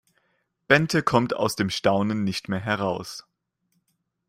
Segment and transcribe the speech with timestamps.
[0.67, 3.23] Bente kommt aus dem Staunen nicht mehr heraus.